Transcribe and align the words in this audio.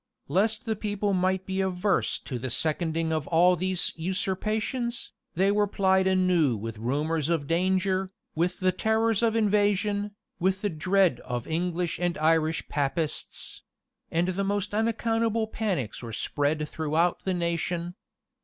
[]Lest 0.27 0.65
the 0.65 0.75
people 0.75 1.13
might 1.13 1.45
be 1.45 1.61
averse 1.61 2.17
to 2.17 2.39
the 2.39 2.49
seconding 2.49 3.13
of 3.13 3.27
all 3.27 3.55
these 3.55 3.93
usurpations, 3.95 5.11
they 5.35 5.51
were 5.51 5.67
plied 5.67 6.07
anew 6.07 6.57
with 6.57 6.79
rumors 6.79 7.29
of 7.29 7.45
danger, 7.45 8.09
with 8.33 8.59
the 8.61 8.71
terrors 8.71 9.21
of 9.21 9.35
invasion, 9.35 10.15
with 10.39 10.63
the 10.63 10.71
dread 10.71 11.19
of 11.19 11.45
English 11.45 11.99
and 11.99 12.17
Irish 12.17 12.67
Papists; 12.67 13.61
and 14.09 14.29
the 14.29 14.43
most 14.43 14.73
unaccountable 14.73 15.45
panics 15.45 16.01
were 16.01 16.11
spread 16.13 16.67
throughout 16.67 17.23
the 17.23 17.35
nation. 17.35 17.93